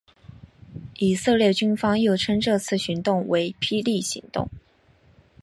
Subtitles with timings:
[0.97, 4.49] 以色列军方又称这次行动为霹雳行动。